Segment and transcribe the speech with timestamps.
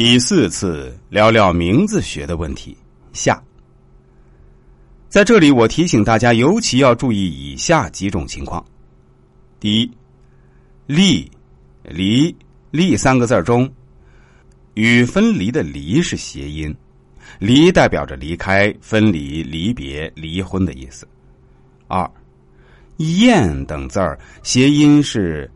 [0.00, 2.74] 第四次聊聊名字学的问题
[3.12, 3.38] 下。
[5.10, 8.64] 在这里，我提醒大家，尤其要注意以下几种情况：
[9.60, 9.90] 第一
[10.88, 11.30] ，“离
[11.84, 12.34] ”“离
[12.72, 13.70] ”“离”三个字中，
[14.72, 16.74] 与分离的“离”是谐音
[17.38, 21.06] ，“离”代表着离开、分离、离别、离婚的意思。
[21.88, 22.10] 二
[22.96, 24.00] ，“厌”等字
[24.42, 25.50] 谐音是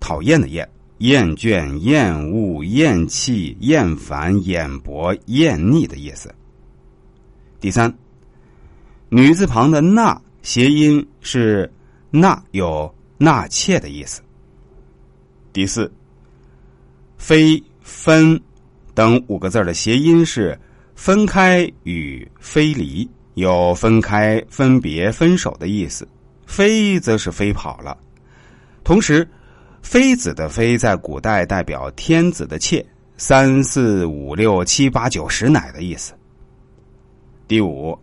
[0.00, 0.66] 讨厌的“厌”。
[1.00, 6.34] 厌倦、厌恶、厌弃、厌烦、厌薄、厌腻的意思。
[7.58, 7.92] 第三，
[9.08, 11.72] 女字旁的“纳”谐音是
[12.12, 14.20] “纳”，有纳妾的意思。
[15.54, 15.90] 第四，
[17.16, 18.38] 非、分
[18.92, 20.58] 等五个字的谐音是
[20.94, 26.06] 分开与飞离，有分开、分别、分手的意思。
[26.44, 27.96] 飞则是飞跑了，
[28.84, 29.26] 同时。
[29.82, 32.84] 妃子的“妃”在古代代表天子的妾，
[33.16, 36.12] 三四五六七八九十乃的意思。
[37.48, 37.98] 第五，“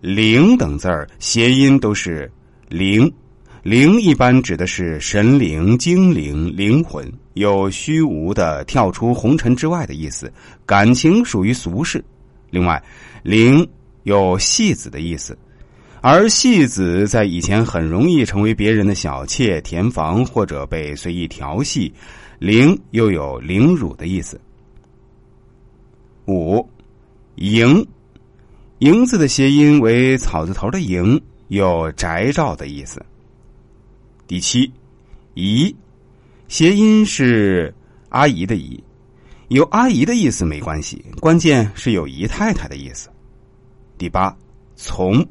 [0.00, 2.30] 灵”等字儿谐音都是
[2.68, 3.10] “灵
[3.62, 10.30] ”，“灵”一般指的是神灵、精灵、灵魂，有虚无的跳出红尘之外的意思。
[10.66, 12.04] 感情属于俗世。
[12.50, 12.82] 另外
[13.22, 13.66] ，“灵”
[14.04, 15.38] 有戏子的意思。
[16.02, 21.94] 而戏子在以前很容易成为别人的小妾、填房，或者被随意调戏。
[22.40, 24.40] 凌又有凌辱的意思。
[26.26, 26.68] 五，
[27.36, 27.86] 营，
[28.80, 33.00] 营字的谐音为草字头的营，有宅照的意思。
[34.26, 34.68] 第七，
[35.34, 35.72] 姨，
[36.48, 37.72] 谐音是
[38.08, 38.82] 阿姨的姨，
[39.50, 43.08] 有阿姨的意思没关系，关键是有姨太太的意思。
[43.96, 44.36] 第八，
[44.74, 45.24] 从。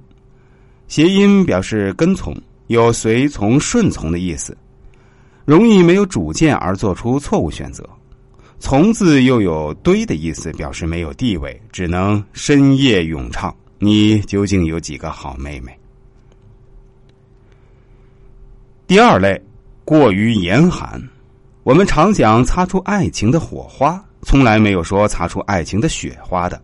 [0.92, 2.36] 谐音表示跟从，
[2.68, 4.58] 有随从、顺从的意思，
[5.46, 7.90] 容易没有主见而做出错误选择。
[8.60, 13.56] 从字又有堆的意思，表示没有地位，只能深夜咏唱。
[13.80, 15.72] 你究竟有几个好妹妹？
[18.86, 19.42] 第二类，
[19.86, 21.02] 过于严寒。
[21.64, 26.62] 我们常讲擦出爱情的火花，从来没有说擦出爱情的雪花的。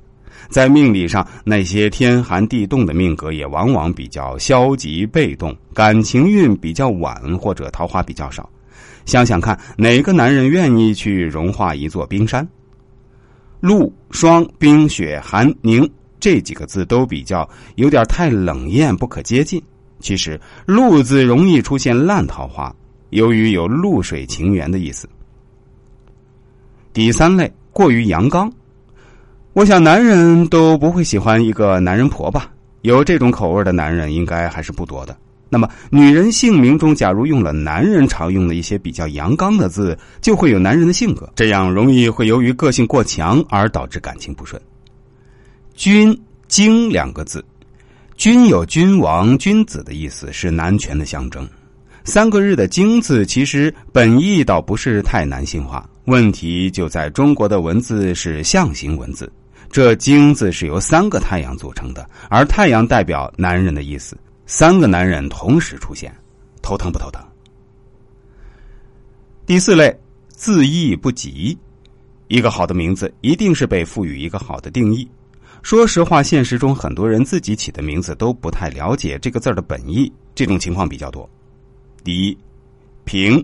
[0.50, 8.50] 在命理上，那些天寒地冻的命格也往往比较消极被动，感情运比较晚，或者桃花比较少。
[9.06, 12.48] 想想看，哪个男人愿意去融化一座冰山？
[13.60, 15.90] 露、霜、冰雪、寒、凝
[16.20, 19.62] 这几个字都比较有点太冷艳，不可接近。
[20.00, 22.74] 其实“露”字容易出现烂桃花，
[23.10, 25.10] 由于有露水情缘的意思。
[26.94, 28.52] 第三类，过于阳刚。
[29.58, 32.52] 我想，男人都不会喜欢一个男人婆吧？
[32.84, 35.18] 有这种口味的男人应该还是不多的。
[35.50, 44.62] 那么，女人姓名中假如用了男人常用的一些比较阳刚的字，就会有男人的性格，这样容易会由于个性过强而导致感情不顺。
[45.74, 46.16] 君、
[46.48, 47.44] 经两个字，
[48.16, 51.50] 君有君王、君子的意思，是男权的象征。
[52.04, 59.28] 三个日的经字，其实本意倒不是太男性化，问题就在中国的文字是象形文字。
[59.70, 64.18] 这“精”字是由三个太阳组成的，而太阳代表男人的意思。
[64.46, 66.16] 三个男人同时出现，
[66.62, 67.22] 头疼不头疼？
[69.46, 69.98] 第四类，
[70.30, 71.58] 字义不吉。
[72.30, 75.10] 一个好的名字一定是被赋予一个好的定义。
[75.64, 81.30] 说实话，现实中很多人自己起的名字都不太了解这个字的本意，这种情况比较多。
[82.04, 82.38] 第一，
[83.04, 83.44] 平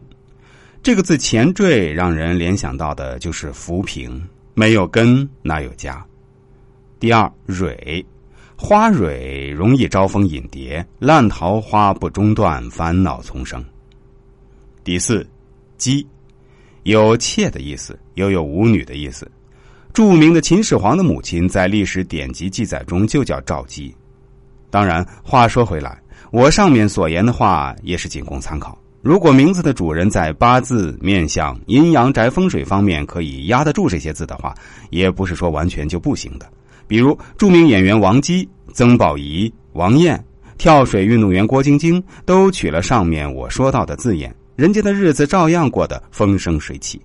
[0.82, 6.06] 这个字前缀让人联想到的就是浮萍，没有根哪有家。
[7.04, 8.06] 第二，蕊，
[8.56, 13.62] 花蕊容易招蜂引蝶，烂桃花不中断，烦恼丛生。
[14.86, 15.28] 第四，
[15.78, 16.08] 姬，
[16.84, 19.30] 有妾的意思，又有舞女的意思。
[19.92, 23.94] 著名的秦始皇的母亲在历史典籍记载中就叫赵姬。
[24.70, 28.82] 当然，话说回来，我上面所言的话也是仅供参考。
[29.02, 34.56] 如果名字的主人在八字、面相、阴阳宅风水方面可以压得住这些字的话，
[34.90, 36.50] 也不是说完全就不行的。
[36.94, 40.24] 比如著名演员王姬、曾宝仪、王艳，
[40.60, 47.02] 跳水运动员郭晶晶，都取了上面我说到的字眼，人家的日子照样过得风生水起。